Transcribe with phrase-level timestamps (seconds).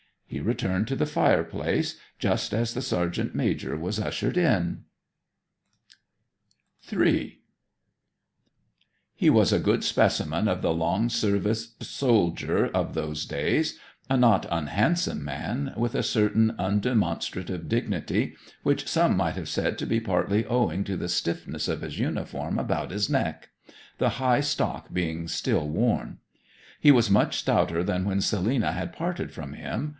[0.25, 4.85] He returned to the fireplace just as the sergeant major was ushered in.
[6.91, 7.39] III
[9.13, 13.77] He was a good specimen of the long service soldier of those days;
[14.09, 19.85] a not unhandsome man, with a certain undemonstrative dignity, which some might have said to
[19.85, 23.49] be partly owing to the stiffness of his uniform about his neck,
[23.97, 26.19] the high stock being still worn.
[26.79, 29.89] He was much stouter than when Selina had parted from him.